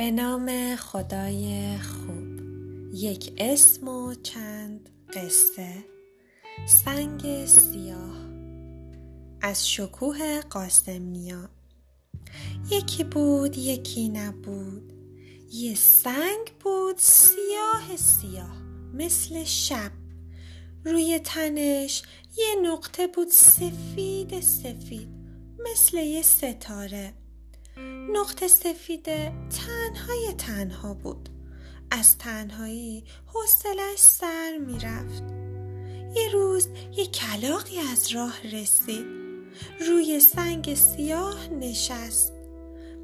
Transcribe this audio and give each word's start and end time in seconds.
به 0.00 0.10
نام 0.10 0.76
خدای 0.76 1.78
خوب. 1.78 2.40
یک 2.94 3.32
اسم 3.38 3.88
و 3.88 4.14
چند 4.14 4.88
قصه. 5.14 5.74
سنگ 6.66 7.46
سیاه. 7.46 8.16
از 9.42 9.70
شکوه 9.70 10.40
قاسمنیا 10.40 11.50
یکی 12.70 13.04
بود 13.04 13.58
یکی 13.58 14.08
نبود. 14.08 14.92
یه 15.52 15.74
سنگ 15.74 16.52
بود 16.60 16.96
سیاه 16.98 17.96
سیاه. 17.96 18.62
مثل 18.94 19.44
شب. 19.44 19.90
روی 20.84 21.18
تنش 21.18 22.02
یه 22.36 22.54
نقطه 22.62 23.06
بود 23.06 23.28
سفید 23.28 24.40
سفید. 24.40 25.08
مثل 25.64 25.96
یه 25.96 26.22
ستاره. 26.22 27.19
نقطه 28.12 28.48
سفیده 28.48 29.32
تنهای 29.50 30.32
تنها 30.38 30.94
بود. 30.94 31.28
از 31.90 32.18
تنهایی 32.18 33.04
حوصلش 33.26 33.98
سر 33.98 34.58
می‌رفت. 34.66 35.22
یه 36.14 36.32
روز 36.32 36.68
یه 36.96 37.06
کلاقی 37.06 37.78
از 37.78 38.12
راه 38.14 38.42
رسید. 38.52 39.06
روی 39.88 40.20
سنگ 40.20 40.74
سیاه 40.74 41.48
نشست. 41.48 42.32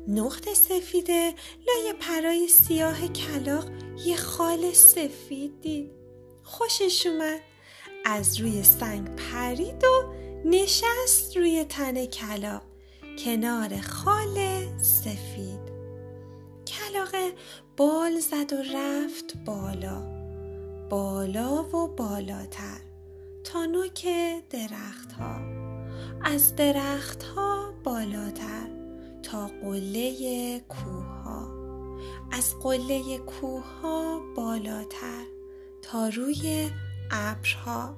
نقطه 0.08 0.54
سفیده 0.54 1.34
لای 1.66 1.94
پرای 2.00 2.48
سیاه 2.48 3.08
کلاق 3.08 3.70
یه 4.04 4.16
خال 4.16 4.72
سفید 4.72 5.60
دید. 5.60 5.90
خوشش 6.42 7.06
اومد. 7.06 7.40
از 8.04 8.40
روی 8.40 8.62
سنگ 8.62 9.16
پرید 9.16 9.84
و 9.84 10.12
نشست 10.44 11.36
روی 11.36 11.64
تن 11.64 12.06
کلاق. 12.06 12.62
کنار 13.24 13.80
خال 13.80 14.66
سفید. 14.82 15.60
کلاقه 16.66 17.32
بال 17.76 18.20
زد 18.20 18.52
و 18.52 18.56
رفت 18.74 19.36
بالا. 19.44 20.00
بالا 20.90 21.62
و 21.62 21.88
بالاتر. 21.88 22.80
تا 23.44 23.64
نوک 23.64 24.08
درختها. 24.50 25.40
از 26.24 26.56
درختها 26.56 27.72
بالاتر. 27.84 28.68
تا 29.22 29.46
قله 29.46 30.60
کوه 30.60 31.16
از 32.32 32.54
قله 32.62 33.18
کوه 33.18 33.64
بالاتر. 34.36 35.24
تا 35.82 36.08
روی 36.08 36.70
ابرها. 37.10 37.96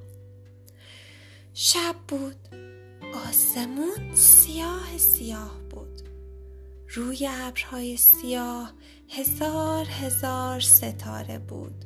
شب 1.55 1.94
بود. 2.08 2.67
آسمون 3.14 4.14
سیاه 4.14 4.98
سیاه 4.98 5.61
بود. 5.70 6.03
روی 6.89 7.28
ابرهای 7.31 7.97
سیاه 7.97 8.73
هزار 9.09 9.87
هزار 9.87 10.61
ستاره 10.61 11.39
بود. 11.39 11.84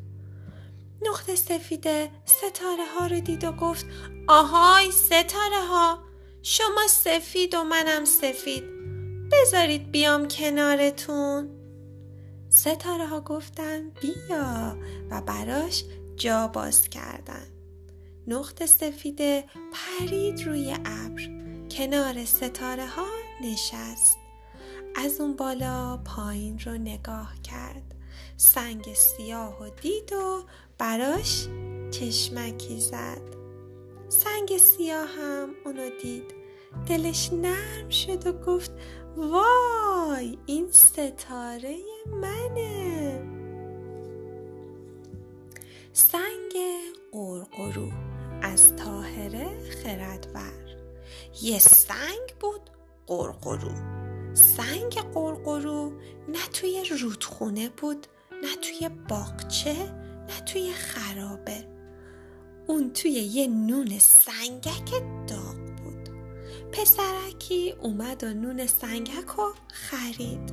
نقطه 1.03 1.34
سفیده 1.34 2.11
ستاره 2.25 2.87
ها 2.98 3.06
رو 3.06 3.20
دید 3.20 3.45
و 3.45 3.53
گفت 3.53 3.87
آهای 4.28 4.91
ستاره 4.93 5.67
ها 5.69 5.98
شما 6.43 6.87
سفید 6.89 7.55
و 7.55 7.62
منم 7.65 8.05
سفید. 8.05 8.65
بذارید 9.33 9.91
بیام 9.91 10.28
کنارتون. 10.28 11.50
ستاره 12.48 13.06
ها 13.06 13.20
گفتن 13.20 13.91
بیا 13.91 14.77
و 15.11 15.20
براش 15.20 15.84
جا 16.17 16.48
باز 16.48 16.89
کردن. 16.89 17.47
نقط 18.27 18.65
سفیده 18.65 19.45
پرید 19.73 20.47
روی 20.47 20.77
ابر. 20.84 21.12
کنار 21.77 22.25
ستاره 22.25 22.87
ها 22.87 23.06
نشست. 23.42 24.19
از 24.97 25.20
اون 25.20 25.37
بالا 25.37 25.97
پایین 25.97 26.59
رو 26.59 26.72
نگاه 26.72 27.34
کرد. 27.43 27.94
سنگ 28.37 28.94
سیاه 28.94 29.62
و 29.62 29.71
دید 29.83 30.12
و 30.12 30.44
براش 30.78 31.47
چشمکی 31.91 32.81
زد. 32.81 33.22
سنگ 34.09 34.59
سیاه 34.59 35.09
هم 35.09 35.49
اونو 35.65 35.91
دید. 36.03 36.34
دلش 36.87 37.33
نرم 37.33 37.91
شد 37.91 38.27
و 38.27 38.33
گفت 38.33 38.72
وای 39.16 40.39
این 40.47 40.72
ستاره 40.72 41.77
منه. 42.06 43.22
سنگ 45.93 46.53
قرقرو 47.12 47.89
از 48.43 48.77
تاهره 48.77 49.71
خردور 49.71 50.62
یه 51.43 51.59
سنگ 51.59 52.34
بود 52.41 52.70
قرقرو. 53.06 53.72
سنگ 54.34 54.93
قرقرو 54.93 55.93
نه 56.28 56.47
توی 56.53 56.84
رودخونه 57.00 57.69
بود 57.69 58.06
نه 58.43 58.56
توی 58.56 58.88
باغچه 59.09 59.75
نه 60.28 60.41
توی 60.47 60.72
خرابه. 60.72 61.69
اون 62.66 62.92
توی 62.92 63.10
یه 63.10 63.47
نون 63.47 63.98
سنگک 63.98 64.91
داغ 65.28 65.56
بود. 65.56 66.09
پسرکی 66.72 67.75
اومد 67.82 68.25
و 68.25 68.34
نون 68.34 68.66
سنگک 68.66 69.28
رو 69.37 69.54
خرید. 69.72 70.53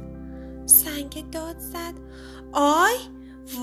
سنگ 0.66 1.30
داد 1.30 1.60
زد. 1.60 1.94
آی 2.54 2.96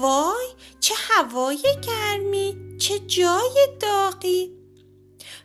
وای 0.03 0.47
چه 0.81 0.95
هوای 0.99 1.63
گرمی 1.83 2.77
چه 2.79 2.99
جای 2.99 3.69
داغی. 3.81 4.53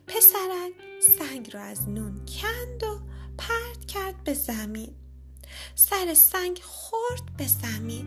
پسرک 0.07 0.90
سنگ 1.01 1.53
را 1.53 1.61
از 1.61 1.89
نون 1.89 2.25
کند 2.25 2.83
و 2.83 2.99
پرت 3.37 3.85
کرد 3.87 4.23
به 4.23 4.33
زمین. 4.33 4.95
سر 5.75 6.13
سنگ 6.13 6.59
خورد 6.63 7.37
به 7.37 7.47
زمین. 7.47 8.03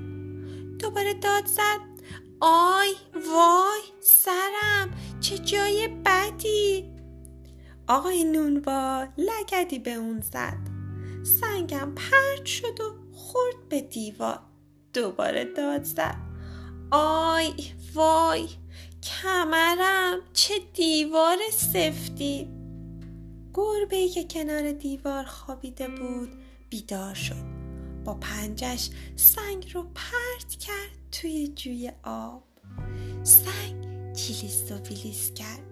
دوباره 0.76 1.14
داد 1.14 1.46
زد. 1.46 1.80
آی 2.40 2.92
وای 3.14 3.82
سرم 4.00 4.90
چه 5.20 5.38
جای 5.38 5.88
بدی. 6.04 6.90
آقای 7.88 8.24
نونبا 8.24 9.06
لگدی 9.18 9.78
به 9.78 9.92
اون 9.92 10.20
زد. 10.20 10.58
سنگم 11.40 11.92
پرت 11.94 12.46
شد 12.46 12.80
و 12.80 12.94
خورد 13.12 13.68
به 13.68 13.80
دیوار. 13.80 14.40
دوباره 14.92 15.44
داد 15.44 15.84
زد. 15.84 16.16
آی 16.90 17.54
وای 17.94 18.48
کمرم 19.02 20.18
چه 20.32 20.54
دیوار 20.74 21.38
سفتی. 21.50 22.63
گربه 23.54 24.08
که 24.08 24.24
کنار 24.24 24.72
دیوار 24.72 25.24
خوابیده 25.24 25.88
بود 25.88 26.28
بیدار 26.70 27.14
شد. 27.14 27.54
با 28.04 28.14
پنجش 28.14 28.90
سنگ 29.16 29.70
رو 29.74 29.82
پرت 29.82 30.54
کرد 30.60 30.98
توی 31.12 31.48
جوی 31.48 31.92
آب. 32.02 32.42
سنگ 33.22 34.12
چیلیس 34.12 34.72
و 34.72 34.74
ویلیس 34.74 35.32
کرد. 35.32 35.62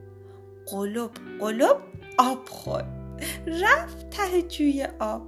قلب 0.67 1.11
قلب 1.41 1.83
آب 2.19 2.49
خورد 2.49 3.23
رفت 3.47 4.11
ته 4.11 4.43
جوی 4.43 4.87
آب. 5.01 5.27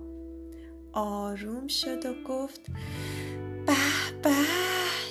آروم 0.92 1.68
شد 1.68 2.06
و 2.06 2.14
گفت 2.28 2.60
به 3.66 3.74
به 4.22 4.34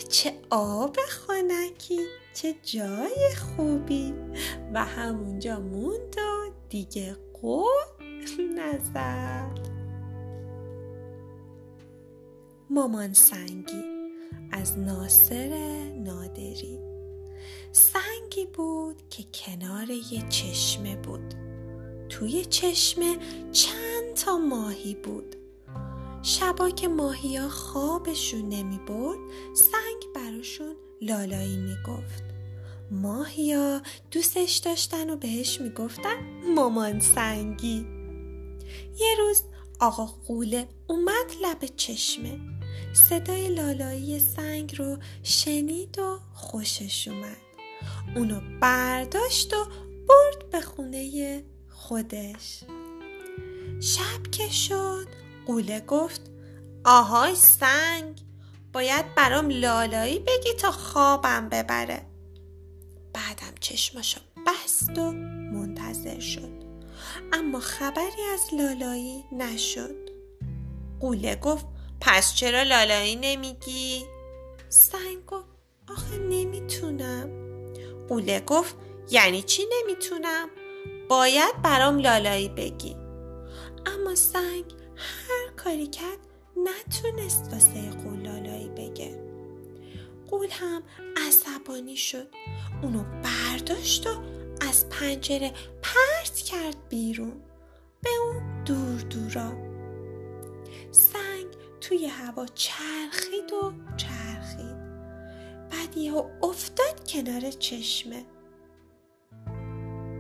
چه 0.10 0.34
آب 0.50 0.98
خانکی 1.10 2.00
چه 2.34 2.56
جای 2.64 3.36
خوبی. 3.36 4.14
و 4.74 4.86
همونجا 4.86 5.60
موند 5.60 6.16
و 6.18 6.52
دیگه 6.70 7.16
قول 7.44 7.66
نزد 8.56 9.60
مامان 12.70 13.14
سنگی 13.14 13.84
از 14.52 14.80
ناصر 14.80 15.50
نادری. 15.96 16.80
سنگی 17.72 18.46
بود 18.54 19.10
که 19.10 19.24
کنار 19.34 19.90
یه 19.90 20.28
چشمه 20.30 20.96
بود. 20.96 21.34
توی 22.10 22.46
چشمه 22.46 23.18
چند 23.52 24.14
تا 24.26 24.38
ماهی 24.38 24.96
بود. 24.96 25.36
شبا 26.22 26.70
که 26.70 26.88
ماهی 26.88 27.40
خوابشون 27.40 28.50
نمی 28.50 28.80
برد 28.88 29.20
سنگ 29.54 30.14
براشون 30.16 30.76
لالایی 31.02 31.58
می 31.58 31.76
گفت 31.88 32.33
ماهیا 32.92 33.82
دوستش 34.12 34.56
داشتن 34.56 35.10
و 35.10 35.16
بهش 35.16 35.62
می‌گفتن 35.62 36.16
مامان 36.56 37.00
سنگی. 37.00 37.86
یه 39.00 39.16
روز 39.20 39.44
آقا 39.80 40.06
قوله 40.06 40.68
اومد 40.88 41.32
لب 41.42 41.66
چشمه. 41.66 42.40
صدای 42.94 43.48
لالایی 43.48 44.20
سنگ 44.20 44.76
رو 44.78 44.98
شنید 45.24 46.00
و 46.00 46.20
خوشش 46.34 47.08
اومد. 47.08 47.38
اونو 48.16 48.42
برداشت 48.62 49.54
و 49.54 49.66
برد 50.08 50.50
به 50.52 50.62
خونه 50.62 51.44
خودش. 51.70 52.64
شب 53.82 54.32
که 54.32 54.50
شد 54.50 55.08
قوله 55.46 55.80
گفت 55.80 56.22
آهای 56.86 57.36
سنگ 57.36 58.22
باید 58.74 59.16
برام 59.16 59.50
لالایی 59.50 60.20
بگی 60.20 60.54
تا 60.60 60.72
خوابم 60.72 61.50
ببره. 61.50 62.13
بعدم 63.14 63.56
چشماشو 63.60 64.22
بست 64.48 64.98
و 64.98 65.12
منتظر 65.12 66.20
شد. 66.20 66.64
اما 67.34 67.60
خبری 67.60 68.24
از 68.34 68.42
لالایی 68.54 69.24
نشد. 69.32 70.10
قوله 71.00 71.36
گفت 71.36 71.66
پس 72.02 72.36
چرا 72.36 72.64
لالایی 72.64 73.16
نمیگی؟ 73.16 74.06
سنگ 74.70 75.26
گفت 75.28 75.48
آخه 75.90 76.18
نمی‌تونم. 76.18 77.30
قوله 78.08 78.40
گفت 78.40 78.76
یعنی 79.12 79.42
چی 79.42 79.64
نمی‌تونم؟ 79.72 80.50
باید 81.10 81.62
برام 81.64 82.00
لالایی 82.00 82.50
بگی. 82.50 82.96
اما 83.86 84.16
سنگ 84.16 84.64
هر 84.96 85.52
کاری 85.58 85.88
کرد 85.88 86.18
نتونست 86.58 87.54
واسه 87.54 87.90
قول 87.90 88.20
لالایی 88.20 88.70
بگه. 88.70 89.24
قول 90.32 90.48
هم 90.52 90.84
عصبانی 91.28 91.98
شد. 91.98 92.28
اونو 92.84 93.04
برداشت 93.04 94.08
و 94.08 94.10
از 94.70 94.90
پنجره 94.90 95.52
پرت 95.82 96.36
کرد 96.36 96.76
بیرون. 96.90 97.42
به 98.02 98.10
اون 98.26 98.64
دور 98.64 99.00
دورا 99.02 99.54
سنگ 100.92 101.46
توی 101.82 102.06
هوا 102.06 102.46
چرخید 102.46 103.54
و 103.54 103.74
چرخید. 103.98 104.84
بعد 105.72 105.98
یهو 105.98 106.30
افتاد 106.44 107.08
کنار 107.08 107.52
چشمه. 107.52 108.26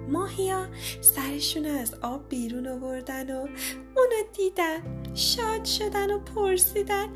ماهیا 0.09 0.67
سرشون 1.01 1.65
از 1.65 1.93
آب 1.93 2.29
بیرون 2.29 2.67
آوردن 2.67 3.35
و 3.35 3.47
دیدن 4.37 5.03
شاد 5.15 5.65
شدن 5.65 6.11
و 6.11 6.19
پرسیدن 6.19 7.07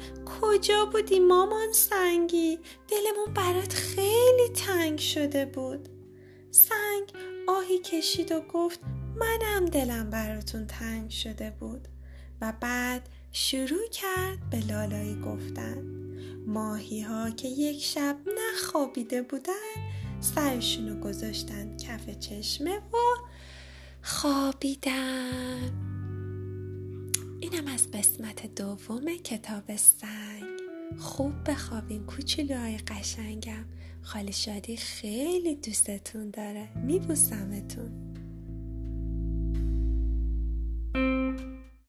کجا 0.41 0.85
بودی 0.85 1.19
مامان 1.19 1.73
سنگی؟ 1.73 2.59
دلمون 2.87 3.33
برات 3.33 3.73
خیلی 3.73 4.49
تنگ 4.55 4.99
شده 4.99 5.45
بود. 5.45 5.89
سنگ 6.51 7.13
آهی 7.47 7.79
کشید 7.79 8.31
و 8.31 8.41
گفت 8.41 8.79
منم 9.15 9.65
دلم 9.65 10.09
براتون 10.09 10.67
تنگ 10.67 11.09
شده 11.09 11.53
بود. 11.59 11.87
و 12.41 12.53
بعد 12.61 13.09
شروع 13.31 13.87
کرد 13.91 14.49
به 14.49 14.59
لالایی 14.59 15.21
گفتن. 15.21 15.83
ماهی 16.47 17.01
ها 17.01 17.29
که 17.29 17.47
یک 17.47 17.83
شب 17.83 18.17
نخوابیده 18.37 19.21
بودن 19.21 19.53
سرشونو 20.19 20.99
گذاشتن 20.99 21.77
کف 21.77 22.19
چشمه 22.19 22.77
و 22.77 22.97
خوابیدن. 24.01 25.96
اینم 27.51 27.67
از 27.67 27.91
قسمت 27.91 28.55
دوم 28.55 29.17
کتاب 29.23 29.75
سنگ. 29.75 30.43
خوب 30.97 31.33
بخوابین 31.49 32.05
کوچولوهای 32.05 32.77
قشنگم. 32.77 33.65
خالی 34.01 34.31
شادی 34.31 34.77
خیلی 34.77 35.55
دوستتون 35.55 36.29
داره. 36.29 36.69
میبوسمتون. 36.85 38.06